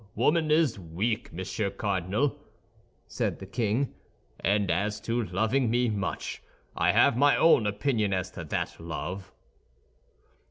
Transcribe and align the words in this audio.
"Woman 0.15 0.49
is 0.49 0.79
weak, 0.79 1.31
Monsieur 1.31 1.69
Cardinal," 1.69 2.39
said 3.05 3.37
the 3.37 3.45
king; 3.45 3.93
"and 4.39 4.71
as 4.71 4.99
to 5.01 5.25
loving 5.25 5.69
me 5.69 5.89
much, 5.89 6.41
I 6.75 6.91
have 6.91 7.15
my 7.15 7.37
own 7.37 7.67
opinion 7.67 8.11
as 8.11 8.31
to 8.31 8.43
that 8.45 8.79
love." 8.79 9.31